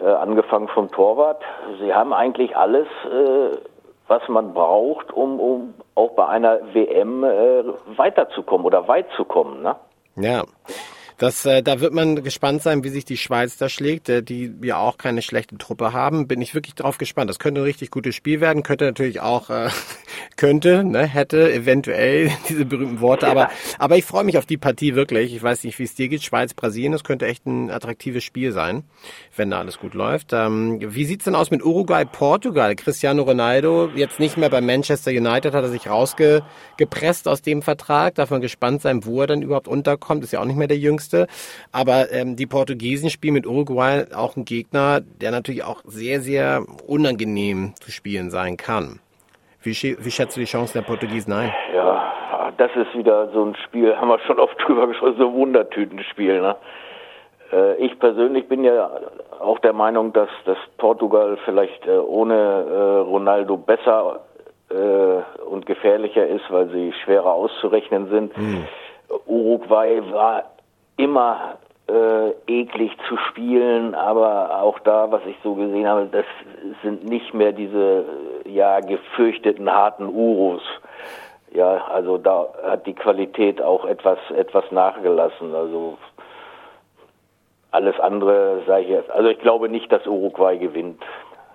äh, 0.00 0.06
angefangen 0.06 0.68
vom 0.68 0.90
Torwart. 0.90 1.42
Sie 1.80 1.92
haben 1.92 2.14
eigentlich 2.14 2.56
alles, 2.56 2.86
äh, 3.04 3.58
was 4.08 4.26
man 4.28 4.54
braucht, 4.54 5.12
um, 5.12 5.38
um 5.38 5.74
auch 5.94 6.12
bei 6.12 6.26
einer 6.26 6.60
WM 6.72 7.22
äh, 7.22 7.64
weiterzukommen 7.96 8.66
oder 8.66 8.88
weit 8.88 9.06
zu 9.16 9.24
kommen. 9.24 9.62
Ne? 9.62 9.76
Ja. 10.16 10.44
Das, 11.18 11.46
äh, 11.46 11.62
da 11.62 11.80
wird 11.80 11.94
man 11.94 12.22
gespannt 12.22 12.62
sein, 12.62 12.84
wie 12.84 12.90
sich 12.90 13.06
die 13.06 13.16
Schweiz 13.16 13.56
da 13.56 13.70
schlägt, 13.70 14.10
äh, 14.10 14.22
die 14.22 14.52
ja 14.62 14.76
auch 14.76 14.98
keine 14.98 15.22
schlechte 15.22 15.56
Truppe 15.56 15.94
haben. 15.94 16.28
Bin 16.28 16.42
ich 16.42 16.54
wirklich 16.54 16.74
drauf 16.74 16.98
gespannt. 16.98 17.30
Das 17.30 17.38
könnte 17.38 17.62
ein 17.62 17.64
richtig 17.64 17.90
gutes 17.90 18.14
Spiel 18.14 18.42
werden, 18.42 18.62
könnte 18.62 18.84
natürlich 18.84 19.20
auch, 19.20 19.48
äh, 19.48 19.70
könnte, 20.36 20.84
ne, 20.84 21.06
hätte, 21.06 21.50
eventuell 21.50 22.30
diese 22.50 22.66
berühmten 22.66 23.00
Worte. 23.00 23.28
Aber, 23.28 23.48
aber 23.78 23.96
ich 23.96 24.04
freue 24.04 24.24
mich 24.24 24.36
auf 24.36 24.44
die 24.44 24.58
Partie 24.58 24.94
wirklich. 24.94 25.34
Ich 25.34 25.42
weiß 25.42 25.64
nicht, 25.64 25.78
wie 25.78 25.84
es 25.84 25.94
dir 25.94 26.08
geht. 26.08 26.22
Schweiz, 26.22 26.52
Brasilien, 26.52 26.92
das 26.92 27.02
könnte 27.02 27.26
echt 27.26 27.46
ein 27.46 27.70
attraktives 27.70 28.22
Spiel 28.22 28.52
sein, 28.52 28.84
wenn 29.36 29.50
da 29.50 29.58
alles 29.58 29.78
gut 29.78 29.94
läuft. 29.94 30.34
Ähm, 30.34 30.80
wie 30.82 31.06
sieht's 31.06 31.24
denn 31.24 31.34
aus 31.34 31.50
mit 31.50 31.64
Uruguay, 31.64 32.04
Portugal? 32.04 32.76
Cristiano 32.76 33.22
Ronaldo 33.22 33.88
jetzt 33.94 34.20
nicht 34.20 34.36
mehr 34.36 34.50
bei 34.50 34.60
Manchester 34.60 35.12
United, 35.12 35.54
hat 35.54 35.64
er 35.64 35.70
sich 35.70 35.88
rausgepresst 35.88 37.26
aus 37.26 37.40
dem 37.40 37.62
Vertrag. 37.62 38.16
Darf 38.16 38.30
man 38.30 38.42
gespannt 38.42 38.82
sein, 38.82 39.06
wo 39.06 39.22
er 39.22 39.28
dann 39.28 39.40
überhaupt 39.40 39.68
unterkommt. 39.68 40.22
Ist 40.22 40.34
ja 40.34 40.40
auch 40.40 40.44
nicht 40.44 40.56
mehr 40.56 40.68
der 40.68 40.76
Jüngste 40.76 41.05
Jüngste. 41.06 41.26
Aber 41.72 42.12
ähm, 42.12 42.36
die 42.36 42.46
Portugiesen 42.46 43.10
spielen 43.10 43.34
mit 43.34 43.46
Uruguay 43.46 44.04
auch 44.14 44.36
einen 44.36 44.44
Gegner, 44.44 45.00
der 45.00 45.30
natürlich 45.30 45.64
auch 45.64 45.82
sehr, 45.84 46.20
sehr 46.20 46.62
unangenehm 46.86 47.74
zu 47.80 47.90
spielen 47.90 48.30
sein 48.30 48.56
kann. 48.56 49.00
Wie, 49.62 49.72
wie 49.72 50.10
schätzt 50.10 50.36
du 50.36 50.40
die 50.40 50.46
Chancen 50.46 50.78
der 50.78 50.86
Portugiesen 50.86 51.32
ein? 51.32 51.52
Ja, 51.74 52.52
das 52.56 52.70
ist 52.76 52.96
wieder 52.96 53.30
so 53.32 53.44
ein 53.44 53.56
Spiel, 53.64 53.96
haben 53.96 54.08
wir 54.08 54.18
schon 54.20 54.38
oft 54.38 54.56
drüber 54.66 54.86
gesprochen, 54.86 55.16
so 55.18 55.28
ein 55.28 55.34
Wundertütenspiel. 55.34 56.40
Ne? 56.40 56.56
Äh, 57.52 57.74
ich 57.84 57.98
persönlich 57.98 58.48
bin 58.48 58.64
ja 58.64 58.90
auch 59.40 59.58
der 59.58 59.72
Meinung, 59.72 60.12
dass, 60.12 60.28
dass 60.44 60.58
Portugal 60.78 61.36
vielleicht 61.44 61.86
äh, 61.86 61.98
ohne 61.98 62.34
äh, 62.34 62.98
Ronaldo 63.00 63.56
besser 63.56 64.20
und 65.48 65.64
gefährlicher 65.64 66.26
ist, 66.26 66.42
weil 66.50 66.68
sie 66.70 66.92
schwerer 67.04 67.32
auszurechnen 67.32 68.08
sind. 68.08 68.36
Mhm. 68.36 68.66
Uruguay 69.26 70.02
war 70.10 70.42
immer 70.96 71.58
äh, 71.88 72.30
eklig 72.46 72.96
zu 73.08 73.16
spielen, 73.28 73.94
aber 73.94 74.62
auch 74.62 74.78
da, 74.80 75.10
was 75.10 75.22
ich 75.26 75.36
so 75.42 75.54
gesehen 75.54 75.86
habe, 75.86 76.06
das 76.06 76.24
sind 76.82 77.04
nicht 77.04 77.32
mehr 77.32 77.52
diese 77.52 78.04
ja 78.44 78.80
gefürchteten 78.80 79.70
harten 79.70 80.08
Urus. 80.08 80.62
Ja, 81.52 81.86
also 81.86 82.18
da 82.18 82.48
hat 82.64 82.86
die 82.86 82.94
Qualität 82.94 83.62
auch 83.62 83.84
etwas 83.84 84.18
etwas 84.36 84.64
nachgelassen. 84.72 85.54
Also 85.54 85.96
alles 87.70 87.98
andere 88.00 88.62
sage 88.66 88.82
ich 88.82 88.88
jetzt. 88.88 89.10
Also 89.10 89.28
ich 89.28 89.38
glaube 89.38 89.68
nicht, 89.68 89.90
dass 89.92 90.06
Uruguay 90.06 90.58
gewinnt. 90.58 91.02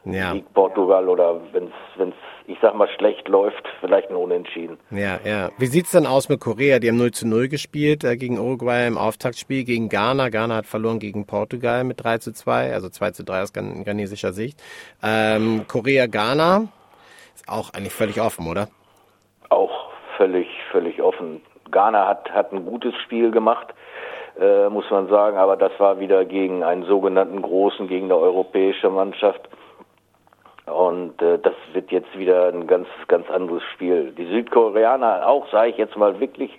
Ja. 0.06 0.32
Sieg 0.34 0.52
Portugal 0.54 1.08
oder 1.08 1.40
wenn 1.52 1.66
es, 1.66 2.14
ich 2.48 2.58
sag 2.62 2.76
mal, 2.76 2.88
schlecht 2.98 3.28
läuft, 3.28 3.64
vielleicht 3.80 4.10
ein 4.10 4.16
Unentschieden. 4.16 4.80
Ja, 4.90 5.20
ja. 5.24 5.50
Wie 5.58 5.68
sieht's 5.68 5.92
denn 5.92 6.08
aus 6.08 6.28
mit 6.28 6.40
Korea? 6.40 6.80
Die 6.80 6.90
haben 6.90 6.98
0 6.98 7.12
zu 7.12 7.28
0 7.28 7.48
gespielt 7.48 8.04
äh, 8.04 8.18
gegen 8.18 8.40
Uruguay 8.40 8.88
im 8.88 8.98
Auftaktspiel 8.98 9.64
gegen 9.64 9.90
Ghana. 9.90 10.30
Ghana 10.30 10.56
hat 10.56 10.66
verloren 10.66 11.00
gegen 11.00 11.28
Portugal 11.28 11.84
mit 11.84 12.04
3 12.04 12.18
zu 12.18 12.34
2, 12.34 12.74
also 12.74 12.90
2 12.90 13.12
zu 13.12 13.24
3 13.24 13.42
aus 13.44 13.54
ghanesischer 13.54 14.34
Sicht. 14.34 14.60
Ähm, 15.04 15.66
Korea, 15.68 16.08
Ghana 16.08 16.68
ist 17.36 17.48
auch 17.48 17.74
eigentlich 17.74 17.94
völlig 17.94 18.20
offen, 18.20 18.48
oder? 18.48 18.70
Auch 19.50 19.92
völlig, 20.18 20.48
völlig 20.72 21.02
offen. 21.02 21.42
Ghana 21.70 22.08
hat, 22.08 22.32
hat 22.32 22.52
ein 22.52 22.66
gutes 22.66 22.96
Spiel 23.06 23.32
gemacht 23.32 23.74
äh, 24.40 24.70
muss 24.70 24.90
man 24.90 25.08
sagen. 25.08 25.38
Aber 25.38 25.58
das 25.58 25.72
war 25.80 26.00
wieder 26.00 26.26
gegen 26.26 26.64
einen 26.64 26.84
sogenannten 26.86 27.42
Großen, 27.42 27.88
gegen 27.88 28.06
eine 28.06 28.18
europäische 28.18 28.90
Mannschaft. 28.90 29.50
Und 30.72 31.22
äh, 31.22 31.38
das 31.40 31.54
wird 31.74 31.92
jetzt 31.92 32.18
wieder 32.18 32.48
ein 32.48 32.68
ganz, 32.68 32.88
ganz 33.08 33.30
anderes 33.30 33.64
Spiel. 33.74 34.12
Die 34.18 34.26
Südkoreaner 34.26 35.28
auch, 35.28 35.50
sage 35.52 35.72
ich 35.72 35.78
jetzt 35.78 35.98
mal 35.98 36.20
wirklich, 36.20 36.52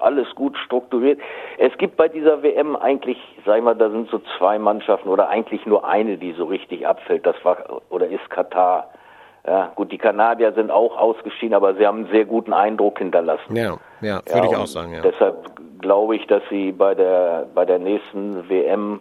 alles 0.00 0.34
gut 0.34 0.56
strukturiert. 0.58 1.20
Es 1.58 1.76
gibt 1.78 1.96
bei 1.96 2.08
dieser 2.08 2.42
WM 2.42 2.76
eigentlich, 2.76 3.18
sag 3.44 3.58
ich 3.58 3.64
mal, 3.64 3.74
da 3.74 3.90
sind 3.90 4.08
so 4.10 4.20
zwei 4.38 4.58
Mannschaften 4.58 5.08
oder 5.08 5.28
eigentlich 5.28 5.66
nur 5.66 5.86
eine, 5.86 6.16
die 6.16 6.32
so 6.32 6.44
richtig 6.44 6.86
abfällt. 6.86 7.26
Das 7.26 7.36
war 7.44 7.58
oder 7.90 8.06
ist 8.06 8.28
Katar. 8.30 8.90
Ja, 9.46 9.72
gut, 9.74 9.90
die 9.90 9.98
Kanadier 9.98 10.52
sind 10.52 10.70
auch 10.70 10.98
ausgeschieden, 10.98 11.54
aber 11.54 11.74
sie 11.74 11.86
haben 11.86 12.04
einen 12.04 12.12
sehr 12.12 12.26
guten 12.26 12.52
Eindruck 12.52 12.98
hinterlassen. 12.98 13.56
Ja, 13.56 13.78
ja, 14.02 14.20
würde 14.26 14.30
ja, 14.32 14.44
ich 14.44 14.56
auch 14.56 14.66
sagen, 14.66 14.92
ja. 14.92 15.00
Deshalb 15.00 15.36
glaube 15.80 16.16
ich, 16.16 16.26
dass 16.26 16.42
sie 16.50 16.72
bei 16.72 16.94
der, 16.94 17.46
bei 17.54 17.64
der 17.64 17.78
nächsten 17.78 18.48
WM, 18.50 19.00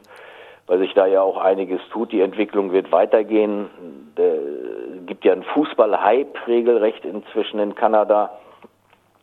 weil 0.70 0.78
sich 0.78 0.94
da 0.94 1.08
ja 1.08 1.24
auch 1.24 1.38
einiges 1.38 1.82
tut, 1.92 2.12
die 2.12 2.22
Entwicklung 2.22 2.72
wird 2.72 2.92
weitergehen. 2.92 3.70
Es 4.16 5.06
gibt 5.08 5.26
ja 5.26 5.34
einen 5.34 5.42
Fußball-Hype 5.42 6.48
regelrecht 6.48 7.04
inzwischen 7.04 7.60
in 7.60 7.74
Kanada. 7.74 8.38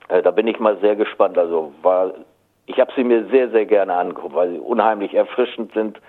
Äh, 0.09 0.23
da 0.23 0.33
bin 0.33 0.49
ich 0.49 0.59
mal 0.59 0.77
sehr 0.79 0.97
gespannt. 0.97 1.39
Also 1.39 1.73
war, 1.83 2.15
ich 2.67 2.81
habe 2.81 2.93
sie 2.97 3.05
mir 3.05 3.27
sehr, 3.27 3.49
sehr 3.51 3.65
gerne 3.65 3.95
angeguckt, 3.95 4.35
weil 4.35 4.51
sie 4.51 4.59
unheimlich 4.59 5.15
erfrischend 5.15 5.73
sind, 5.73 6.01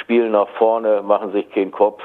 spielen 0.00 0.32
nach 0.32 0.48
vorne, 0.56 1.02
machen 1.02 1.32
sich 1.32 1.50
keinen 1.50 1.72
Kopf 1.72 2.02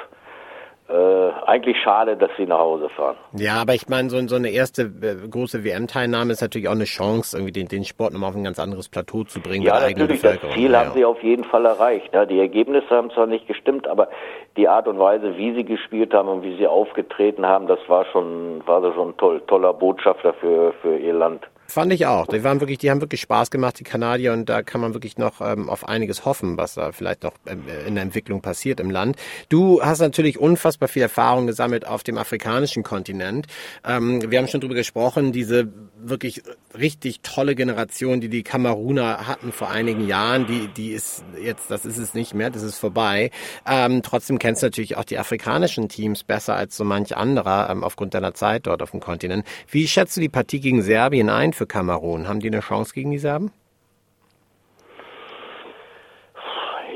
äh, 0.88 1.32
eigentlich 1.48 1.78
schade, 1.84 2.16
dass 2.16 2.30
sie 2.38 2.46
nach 2.46 2.60
Hause 2.60 2.90
fahren. 2.90 3.16
Ja, 3.34 3.56
aber 3.56 3.74
ich 3.74 3.90
meine, 3.90 4.10
so, 4.10 4.20
so 4.28 4.36
eine 4.36 4.50
erste 4.50 4.84
äh, 4.84 5.28
große 5.28 5.64
WM-Teilnahme 5.64 6.32
ist 6.32 6.42
natürlich 6.42 6.68
auch 6.68 6.74
eine 6.74 6.84
Chance, 6.84 7.38
irgendwie 7.38 7.54
den, 7.54 7.68
den 7.68 7.84
Sport 7.84 8.14
nochmal 8.14 8.30
auf 8.30 8.36
ein 8.36 8.44
ganz 8.44 8.60
anderes 8.60 8.88
Plateau 8.88 9.24
zu 9.24 9.40
bringen. 9.42 9.66
Ja, 9.66 9.80
natürlich, 9.80 10.22
das 10.22 10.38
Ziel 10.54 10.72
ja. 10.72 10.82
haben 10.82 10.92
sie 10.94 11.04
auf 11.04 11.24
jeden 11.24 11.44
Fall 11.44 11.66
erreicht. 11.66 12.14
Ja, 12.14 12.26
die 12.26 12.40
Ergebnisse 12.40 12.90
haben 12.90 13.10
zwar 13.10 13.26
nicht 13.26 13.48
gestimmt, 13.48 13.88
aber 13.88 14.10
die 14.58 14.68
Art 14.68 14.88
und 14.88 15.00
Weise, 15.00 15.36
wie 15.38 15.56
sie 15.56 15.64
gespielt 15.64 16.14
haben 16.14 16.30
und 16.30 16.44
wie 16.44 16.56
sie 16.56 16.68
aufgetreten 16.68 17.48
haben, 17.48 17.66
das 17.66 17.80
war 17.88 18.06
schon, 18.12 18.62
war 18.68 18.82
so 18.82 18.94
schon 18.94 19.18
toll, 19.18 19.42
toller 19.48 19.74
Botschafter 19.74 20.34
für, 20.34 20.74
für 20.84 20.98
ihr 20.98 21.14
Land. 21.14 21.48
Fand 21.68 21.92
ich 21.92 22.06
auch. 22.06 22.28
Die 22.28 22.44
waren 22.44 22.60
wirklich, 22.60 22.78
die 22.78 22.92
haben 22.92 23.02
wirklich 23.02 23.22
Spaß 23.22 23.50
gemacht, 23.50 23.80
die 23.80 23.84
Kanadier, 23.84 24.34
und 24.34 24.48
da 24.48 24.62
kann 24.62 24.82
man 24.82 24.94
wirklich 24.94 25.18
noch 25.18 25.42
ähm, 25.42 25.70
auf 25.70 25.88
einiges 25.88 26.24
hoffen, 26.24 26.58
was 26.58 26.76
da 26.76 26.92
vielleicht 26.92 27.24
noch 27.24 27.34
ähm, 27.48 27.64
in 27.88 27.96
der 27.96 28.04
Entwicklung 28.04 28.42
passiert 28.42 28.80
im 28.80 28.92
Land. 28.92 29.18
Du 29.50 29.82
hast 29.82 30.00
natürlich 30.00 30.40
unfassbar 30.40 30.88
viel 30.88 31.02
Erfahrung 31.02 31.48
gesammelt 31.48 31.88
auf 31.88 32.04
dem 32.04 32.18
afrikanischen 32.18 32.84
Kontinent. 32.84 33.48
Ähm, 33.84 34.30
wir 34.30 34.38
haben 34.38 34.48
schon 34.48 34.62
drüber 34.62 34.76
gesprochen, 34.76 35.32
diese 35.32 35.68
wirklich 35.98 36.44
richtig 36.78 37.22
tolle 37.22 37.56
Generation, 37.56 38.22
die 38.22 38.30
die 38.30 38.44
Kameruner 38.44 39.28
hatten 39.28 39.52
vor 39.52 39.70
einigen 39.70 40.08
Jahren, 40.08 40.46
die, 40.46 40.68
die 40.68 40.92
ist 40.92 41.24
jetzt, 41.42 41.72
das 41.72 41.86
ist 41.86 41.98
es 41.98 42.14
nicht 42.14 42.34
mehr, 42.36 42.52
das 42.52 42.62
ist 42.62 42.78
vorbei. 42.78 43.32
Ähm, 43.68 44.04
trotzdem 44.04 44.38
kennst 44.38 44.62
du 44.62 44.68
natürlich 44.68 44.98
auch 44.98 45.04
die 45.04 45.18
afrikanischen 45.18 45.90
Teams 45.90 46.24
besser 46.24 46.56
als 46.56 46.78
so 46.78 46.84
manch 46.84 47.18
anderer 47.18 47.70
ähm, 47.72 47.84
aufgrund 47.84 48.14
deiner 48.14 48.34
Zeit 48.36 48.68
dort 48.68 48.84
auf 48.84 48.92
dem 48.92 49.00
Kontinent. 49.00 49.46
Wie 49.70 49.88
schätzt 49.88 50.16
du 50.16 50.22
die 50.22 50.30
Partie 50.30 50.60
gegen 50.60 50.84
Serbien 50.84 51.30
ein? 51.30 51.54
Für 51.56 51.66
Kamerun? 51.66 52.28
Haben 52.28 52.40
die 52.40 52.48
eine 52.48 52.60
Chance 52.60 52.94
gegen 52.94 53.12
die 53.12 53.18
Serben? 53.18 53.52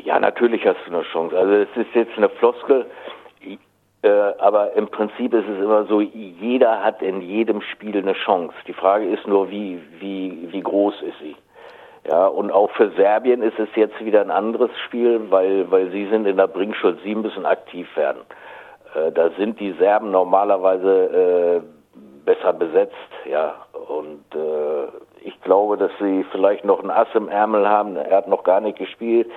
Ja, 0.03 0.19
natürlich 0.19 0.65
hast 0.65 0.79
du 0.85 0.91
eine 0.91 1.03
Chance. 1.03 1.37
Also 1.37 1.53
es 1.53 1.69
ist 1.75 1.93
jetzt 1.93 2.17
eine 2.17 2.29
Floskel, 2.29 2.85
äh, 4.01 4.09
aber 4.09 4.73
im 4.73 4.87
Prinzip 4.87 5.33
ist 5.33 5.47
es 5.47 5.57
immer 5.63 5.85
so, 5.85 5.99
jeder 6.01 6.83
hat 6.83 7.01
in 7.01 7.21
jedem 7.21 7.61
Spiel 7.61 7.97
eine 7.97 8.13
Chance. 8.13 8.55
Die 8.65 8.73
Frage 8.73 9.05
ist 9.05 9.27
nur, 9.27 9.49
wie, 9.49 9.79
wie, 9.99 10.47
wie 10.51 10.61
groß 10.61 11.01
ist 11.01 11.19
sie? 11.19 11.35
Ja, 12.07 12.27
und 12.27 12.49
auch 12.49 12.71
für 12.71 12.91
Serbien 12.91 13.41
ist 13.41 13.59
es 13.59 13.67
jetzt 13.75 14.03
wieder 14.03 14.21
ein 14.21 14.31
anderes 14.31 14.71
Spiel, 14.85 15.29
weil, 15.29 15.69
weil 15.69 15.91
sie 15.91 16.07
sind 16.07 16.25
in 16.25 16.37
der 16.37 16.47
Bringschuld, 16.47 16.99
sie 17.03 17.13
müssen 17.13 17.45
aktiv 17.45 17.87
werden. 17.97 18.21
Äh, 18.95 19.11
da 19.11 19.31
sind 19.37 19.59
die 19.59 19.73
Serben 19.73 20.11
normalerweise 20.11 21.61
äh, 21.61 21.78
besser 22.29 22.53
besetzt, 22.53 22.93
ja, 23.25 23.55
und 23.87 24.23
äh, 24.35 25.27
ich 25.27 25.41
glaube, 25.41 25.77
dass 25.77 25.89
sie 25.99 26.23
vielleicht 26.31 26.63
noch 26.63 26.83
ein 26.83 26.91
Ass 26.91 27.07
im 27.15 27.27
Ärmel 27.27 27.67
haben. 27.67 27.95
Er 27.95 28.17
hat 28.17 28.27
noch 28.27 28.43
gar 28.43 28.61
nicht 28.61 28.77
gespielt. 28.77 29.31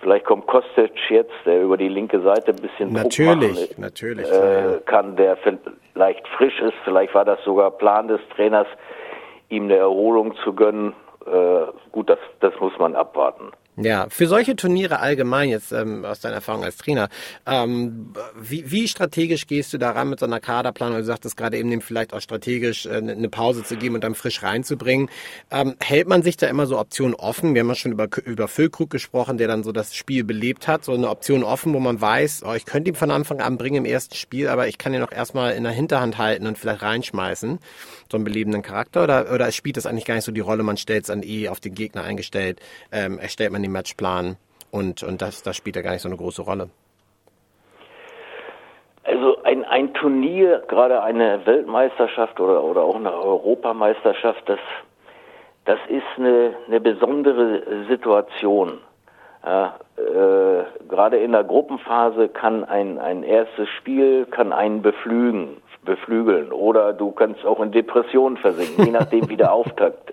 Vielleicht 0.00 0.24
kommt 0.24 0.48
Kostic 0.48 0.90
jetzt, 1.08 1.30
der 1.46 1.62
über 1.62 1.76
die 1.76 1.88
linke 1.88 2.20
Seite 2.20 2.50
ein 2.50 2.60
bisschen 2.60 2.92
natürlich, 2.92 3.68
Druck 3.68 3.78
machen, 3.78 3.80
natürlich 3.80 4.28
äh, 4.28 4.80
kann, 4.86 5.14
der 5.14 5.36
vielleicht 5.36 6.26
frisch 6.36 6.60
ist. 6.60 6.74
Vielleicht 6.82 7.14
war 7.14 7.24
das 7.24 7.38
sogar 7.44 7.70
Plan 7.70 8.08
des 8.08 8.20
Trainers, 8.34 8.66
ihm 9.48 9.64
eine 9.64 9.76
Erholung 9.76 10.34
zu 10.42 10.52
gönnen. 10.52 10.94
Äh, 11.24 11.70
gut, 11.92 12.10
das, 12.10 12.18
das 12.40 12.52
muss 12.58 12.76
man 12.80 12.96
abwarten. 12.96 13.52
Ja, 13.76 14.06
für 14.10 14.26
solche 14.26 14.54
Turniere 14.54 15.00
allgemein, 15.00 15.48
jetzt 15.48 15.72
ähm, 15.72 16.04
aus 16.04 16.20
deiner 16.20 16.34
Erfahrung 16.34 16.62
als 16.62 16.76
Trainer, 16.76 17.08
ähm, 17.46 18.12
wie, 18.38 18.70
wie 18.70 18.86
strategisch 18.86 19.46
gehst 19.46 19.72
du 19.72 19.78
daran 19.78 20.10
mit 20.10 20.20
so 20.20 20.26
einer 20.26 20.40
Kaderplanung? 20.40 20.98
Du 20.98 21.04
sagtest 21.04 21.38
gerade 21.38 21.56
eben, 21.56 21.70
dem 21.70 21.80
vielleicht 21.80 22.12
auch 22.12 22.20
strategisch 22.20 22.84
äh, 22.84 22.96
eine 22.96 23.30
Pause 23.30 23.64
zu 23.64 23.76
geben 23.78 23.94
und 23.94 24.04
dann 24.04 24.14
frisch 24.14 24.42
reinzubringen. 24.42 25.08
Ähm, 25.50 25.76
hält 25.80 26.06
man 26.06 26.22
sich 26.22 26.36
da 26.36 26.48
immer 26.48 26.66
so 26.66 26.78
Optionen 26.78 27.14
offen? 27.14 27.54
Wir 27.54 27.60
haben 27.60 27.68
ja 27.68 27.74
schon 27.74 27.92
über, 27.92 28.08
über 28.26 28.46
Füllkrug 28.46 28.90
gesprochen, 28.90 29.38
der 29.38 29.48
dann 29.48 29.62
so 29.62 29.72
das 29.72 29.94
Spiel 29.94 30.22
belebt 30.22 30.68
hat. 30.68 30.84
So 30.84 30.92
eine 30.92 31.08
Option 31.08 31.42
offen, 31.42 31.72
wo 31.72 31.80
man 31.80 31.98
weiß, 31.98 32.42
oh, 32.44 32.52
ich 32.52 32.66
könnte 32.66 32.90
ihn 32.90 32.94
von 32.94 33.10
Anfang 33.10 33.40
an 33.40 33.56
bringen 33.56 33.76
im 33.76 33.84
ersten 33.86 34.16
Spiel, 34.16 34.48
aber 34.48 34.68
ich 34.68 34.76
kann 34.76 34.92
ihn 34.92 35.02
auch 35.02 35.12
erstmal 35.12 35.54
in 35.54 35.62
der 35.62 35.72
Hinterhand 35.72 36.18
halten 36.18 36.46
und 36.46 36.58
vielleicht 36.58 36.82
reinschmeißen. 36.82 37.58
So 38.12 38.18
einen 38.18 38.24
belebenden 38.24 38.60
Charakter. 38.60 39.04
Oder, 39.04 39.32
oder 39.32 39.50
spielt 39.52 39.78
das 39.78 39.86
eigentlich 39.86 40.04
gar 40.04 40.14
nicht 40.14 40.24
so 40.24 40.32
die 40.32 40.40
Rolle? 40.40 40.62
Man 40.62 40.76
stellt 40.76 41.04
es 41.04 41.06
dann 41.06 41.22
eh 41.22 41.48
auf 41.48 41.60
den 41.60 41.74
Gegner 41.74 42.04
eingestellt, 42.04 42.60
ähm, 42.92 43.18
erstellt 43.18 43.52
man 43.52 43.62
den 43.62 43.72
Matchplan 43.72 44.36
und, 44.70 45.02
und 45.02 45.22
das, 45.22 45.42
das 45.42 45.56
spielt 45.56 45.76
ja 45.76 45.82
gar 45.82 45.92
nicht 45.92 46.02
so 46.02 46.10
eine 46.10 46.18
große 46.18 46.42
Rolle. 46.42 46.68
Also 49.04 49.42
ein, 49.44 49.64
ein 49.64 49.94
Turnier, 49.94 50.62
gerade 50.68 51.02
eine 51.02 51.46
Weltmeisterschaft 51.46 52.38
oder, 52.38 52.62
oder 52.62 52.82
auch 52.82 52.96
eine 52.96 53.14
Europameisterschaft, 53.14 54.46
das, 54.46 54.60
das 55.64 55.78
ist 55.88 56.04
eine, 56.18 56.54
eine 56.66 56.80
besondere 56.80 57.62
Situation. 57.88 58.76
Ja, 59.42 59.76
äh, 59.96 60.64
gerade 60.86 61.16
in 61.16 61.32
der 61.32 61.44
Gruppenphase 61.44 62.28
kann 62.28 62.62
ein, 62.64 62.98
ein 62.98 63.22
erstes 63.22 63.70
Spiel 63.70 64.26
kann 64.26 64.52
einen 64.52 64.82
beflügen, 64.82 65.62
beflügeln 65.84 66.52
oder 66.52 66.92
du 66.92 67.10
kannst 67.12 67.44
auch 67.44 67.60
in 67.60 67.72
Depressionen 67.72 68.36
versinken, 68.36 68.84
je 68.84 68.92
nachdem 68.92 69.28
wie 69.28 69.36
der 69.36 69.52
Auftakt 69.52 70.12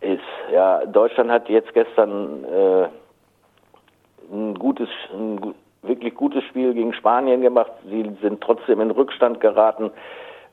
ist. 0.00 0.20
Ja, 0.52 0.84
Deutschland 0.86 1.30
hat 1.30 1.48
jetzt 1.48 1.72
gestern 1.74 2.44
äh, 2.44 2.88
ein 4.32 4.54
gutes, 4.54 4.88
ein 5.12 5.54
wirklich 5.82 6.14
gutes 6.14 6.44
Spiel 6.44 6.74
gegen 6.74 6.92
Spanien 6.92 7.40
gemacht. 7.40 7.72
Sie 7.88 8.10
sind 8.20 8.40
trotzdem 8.40 8.80
in 8.80 8.90
Rückstand 8.90 9.40
geraten, 9.40 9.90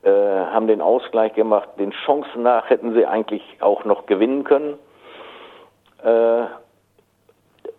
äh, 0.03 0.09
haben 0.09 0.67
den 0.67 0.81
Ausgleich 0.81 1.33
gemacht. 1.33 1.69
Den 1.77 1.91
Chancen 1.91 2.43
nach 2.43 2.69
hätten 2.69 2.93
sie 2.93 3.05
eigentlich 3.05 3.43
auch 3.59 3.85
noch 3.85 4.05
gewinnen 4.05 4.43
können. 4.43 4.77
Äh, 6.03 6.45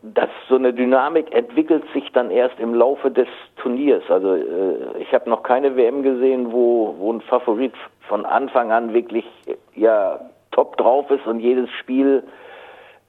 dass 0.02 0.30
so 0.48 0.56
eine 0.56 0.72
Dynamik 0.72 1.32
entwickelt 1.32 1.84
sich 1.92 2.10
dann 2.12 2.30
erst 2.30 2.58
im 2.58 2.74
Laufe 2.74 3.10
des 3.10 3.28
Turniers. 3.62 4.02
Also 4.08 4.34
äh, 4.34 4.98
ich 5.00 5.12
habe 5.12 5.30
noch 5.30 5.42
keine 5.42 5.76
WM 5.76 6.02
gesehen, 6.02 6.52
wo, 6.52 6.94
wo 6.98 7.12
ein 7.12 7.20
Favorit 7.22 7.74
von 8.08 8.26
Anfang 8.26 8.72
an 8.72 8.92
wirklich 8.92 9.24
ja 9.74 10.20
top 10.50 10.76
drauf 10.76 11.10
ist 11.10 11.26
und 11.26 11.40
jedes 11.40 11.70
Spiel 11.80 12.22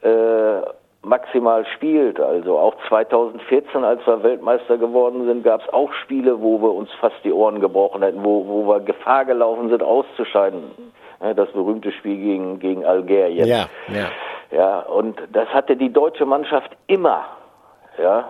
äh, 0.02 0.62
maximal 1.02 1.66
spielt. 1.76 2.20
Also 2.20 2.58
auch 2.58 2.76
2014, 2.88 3.84
als 3.84 4.06
wir 4.08 4.24
Weltmeister 4.24 4.78
geworden 4.78 5.26
sind, 5.26 5.44
gab 5.44 5.62
es 5.62 5.74
auch 5.74 5.92
Spiele, 5.94 6.42
wo 6.42 6.62
wir 6.62 6.74
uns 6.74 6.90
fast 7.00 7.18
die 7.24 7.34
Ohren 7.34 7.60
gebrochen 7.60 8.04
hätten, 8.04 8.24
wo, 8.24 8.48
wo 8.48 8.68
wir 8.68 8.80
Gefahr 8.80 9.26
gelaufen 9.26 9.70
sind, 9.70 9.84
auszuscheiden. 9.84 10.64
Das 11.36 11.50
berühmte 11.52 11.94
Spiel 11.94 12.18
gegen, 12.18 12.60
gegen 12.60 12.86
Algerien. 12.86 13.48
Ja, 13.48 13.68
ja. 13.88 14.10
Ja, 14.52 14.82
und 14.82 15.20
das 15.32 15.48
hatte 15.50 15.76
die 15.76 15.92
deutsche 15.92 16.26
Mannschaft 16.26 16.70
immer. 16.88 17.24
Ja, 17.98 18.26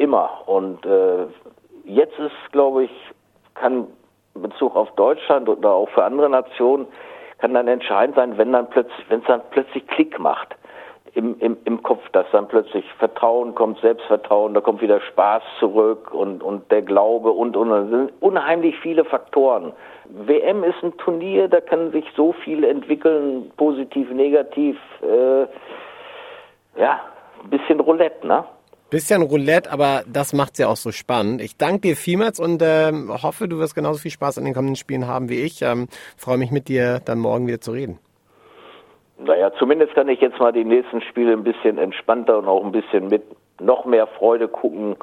immer. 0.00 0.30
Und 0.46 0.84
äh, 0.86 1.26
jetzt 1.84 2.18
ist, 2.18 2.52
glaube 2.52 2.84
ich, 2.84 2.90
kann 3.54 3.86
in 4.34 4.42
Bezug 4.42 4.74
auf 4.74 4.90
Deutschland 4.92 5.48
oder 5.48 5.70
auch 5.70 5.88
für 5.90 6.04
andere 6.04 6.30
Nationen, 6.30 6.86
kann 7.38 7.54
dann 7.54 7.68
entscheidend 7.68 8.16
sein, 8.16 8.36
wenn 8.38 8.52
dann 8.52 8.68
plötzlich, 8.68 9.08
wenn 9.08 9.20
es 9.20 9.26
dann 9.26 9.42
plötzlich 9.50 9.86
Klick 9.88 10.18
macht 10.18 10.54
im, 11.14 11.38
im, 11.40 11.56
im 11.64 11.82
Kopf, 11.82 12.02
dass 12.12 12.26
dann 12.32 12.48
plötzlich 12.48 12.84
Vertrauen 12.98 13.54
kommt, 13.54 13.80
Selbstvertrauen, 13.80 14.54
da 14.54 14.60
kommt 14.60 14.80
wieder 14.80 15.00
Spaß 15.00 15.42
zurück 15.58 16.12
und, 16.12 16.42
und 16.42 16.70
der 16.70 16.82
Glaube 16.82 17.30
und, 17.30 17.56
und, 17.56 17.70
und. 17.70 17.90
sind 17.90 18.12
unheimlich 18.20 18.78
viele 18.78 19.04
Faktoren. 19.04 19.72
WM 20.04 20.64
ist 20.64 20.82
ein 20.82 20.96
Turnier, 20.98 21.48
da 21.48 21.60
kann 21.60 21.90
sich 21.92 22.04
so 22.16 22.32
viel 22.32 22.64
entwickeln, 22.64 23.50
positiv, 23.56 24.10
negativ, 24.10 24.78
äh, 25.02 25.42
ja, 26.80 27.00
ein 27.42 27.50
bisschen 27.50 27.80
Roulette, 27.80 28.26
ne? 28.26 28.44
Bisschen 28.90 29.22
Roulette, 29.22 29.70
aber 29.70 30.02
das 30.12 30.32
macht's 30.32 30.58
ja 30.58 30.66
auch 30.66 30.76
so 30.76 30.90
spannend. 30.90 31.40
Ich 31.40 31.56
danke 31.56 31.80
dir 31.80 31.96
vielmals 31.96 32.40
und 32.40 32.60
ähm, 32.60 33.12
hoffe, 33.22 33.46
du 33.46 33.58
wirst 33.58 33.76
genauso 33.76 34.00
viel 34.00 34.10
Spaß 34.10 34.38
an 34.38 34.44
den 34.44 34.52
kommenden 34.52 34.74
Spielen 34.74 35.06
haben 35.06 35.28
wie 35.28 35.40
ich. 35.42 35.62
Ähm, 35.62 35.86
Freue 36.16 36.38
mich 36.38 36.50
mit 36.50 36.66
dir 36.66 37.00
dann 37.04 37.20
morgen 37.20 37.46
wieder 37.46 37.60
zu 37.60 37.70
reden. 37.70 38.00
Naja, 39.18 39.52
zumindest 39.60 39.94
kann 39.94 40.08
ich 40.08 40.20
jetzt 40.20 40.40
mal 40.40 40.52
die 40.52 40.64
nächsten 40.64 41.02
Spiele 41.02 41.34
ein 41.34 41.44
bisschen 41.44 41.78
entspannter 41.78 42.38
und 42.38 42.48
auch 42.48 42.64
ein 42.64 42.72
bisschen 42.72 43.06
mit 43.08 43.22
noch 43.60 43.84
mehr 43.84 44.08
Freude 44.08 44.48
gucken, 44.48 44.96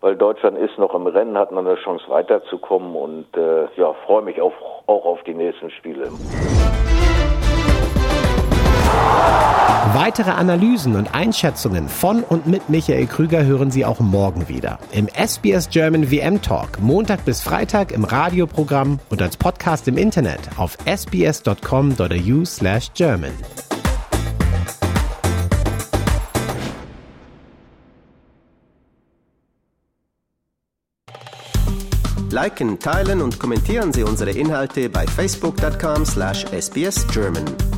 weil 0.00 0.16
Deutschland 0.16 0.56
ist 0.56 0.78
noch 0.78 0.94
im 0.94 1.06
Rennen, 1.06 1.36
hat 1.36 1.52
noch 1.52 1.66
eine 1.66 1.74
Chance 1.76 2.04
weiterzukommen 2.08 2.94
und 2.94 3.26
äh, 3.36 3.66
ja, 3.76 3.92
freue 4.06 4.22
mich 4.22 4.40
auch, 4.40 4.54
auch 4.86 5.04
auf 5.04 5.22
die 5.24 5.34
nächsten 5.34 5.70
Spiele. 5.70 6.08
Weitere 9.92 10.30
Analysen 10.30 10.96
und 10.96 11.14
Einschätzungen 11.14 11.90
von 11.90 12.22
und 12.22 12.46
mit 12.46 12.70
Michael 12.70 13.06
Krüger 13.06 13.44
hören 13.44 13.70
Sie 13.70 13.84
auch 13.84 14.00
morgen 14.00 14.48
wieder. 14.48 14.78
Im 14.92 15.08
SBS 15.08 15.68
German 15.68 16.10
WM 16.10 16.40
Talk, 16.40 16.80
Montag 16.80 17.26
bis 17.26 17.42
Freitag 17.42 17.92
im 17.92 18.04
Radioprogramm 18.04 18.98
und 19.10 19.20
als 19.20 19.36
Podcast 19.36 19.86
im 19.86 19.98
Internet 19.98 20.40
auf 20.56 20.78
sbs.com.au 20.86 22.44
slash 22.46 22.92
German. 22.94 23.32
Liken, 32.30 32.78
teilen 32.80 33.20
und 33.20 33.38
kommentieren 33.38 33.92
Sie 33.92 34.02
unsere 34.02 34.30
Inhalte 34.30 34.88
bei 34.88 35.06
facebook.com 35.06 36.06
slash 36.06 36.46
sbsgerman. 36.46 37.73